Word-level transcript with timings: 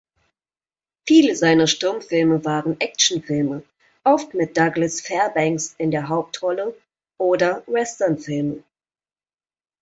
Viele 1.05 1.35
seiner 1.35 1.67
Stummfilme 1.67 2.43
waren 2.43 2.81
Actionfilme, 2.81 3.61
oft 4.03 4.33
mit 4.33 4.57
Douglas 4.57 4.99
Fairbanks 4.99 5.75
in 5.77 5.91
der 5.91 6.09
Hauptrolle, 6.09 6.75
oder 7.19 7.61
Westernfilme. 7.67 8.63